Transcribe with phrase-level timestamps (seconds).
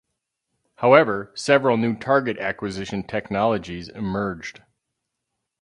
[0.77, 4.63] However, several new target acquisition technologies emerged.